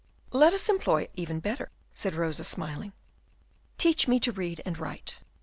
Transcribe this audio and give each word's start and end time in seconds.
"Let 0.31 0.51
us 0.51 0.67
employ 0.67 1.03
it 1.03 1.11
even 1.13 1.41
better," 1.41 1.69
said 1.93 2.15
Rosa, 2.15 2.43
smiling. 2.43 2.93
"Teach 3.77 4.07
me 4.07 4.19
to 4.21 4.31
read 4.31 4.59
and 4.65 4.79
write. 4.79 5.17